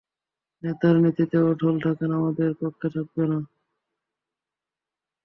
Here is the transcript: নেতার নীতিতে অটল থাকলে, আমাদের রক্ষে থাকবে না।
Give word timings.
নেতার 0.63 0.95
নীতিতে 1.03 1.37
অটল 1.49 1.75
থাকলে, 1.85 2.13
আমাদের 2.19 2.49
রক্ষে 2.61 2.87
থাকবে 2.95 3.23
না। 3.31 3.39